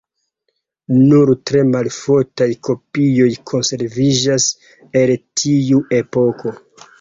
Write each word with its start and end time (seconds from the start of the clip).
Nur 1.09 1.31
tre 1.49 1.59
maloftaj 1.73 2.47
kopioj 2.69 3.29
konserviĝas 3.53 4.49
el 5.03 5.15
tiu 5.43 5.85
epoko. 6.01 6.57